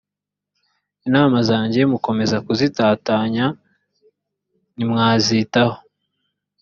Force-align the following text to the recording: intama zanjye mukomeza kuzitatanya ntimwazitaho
intama 1.05 1.39
zanjye 1.49 1.81
mukomeza 1.91 2.37
kuzitatanya 2.45 3.45
ntimwazitaho 4.75 5.77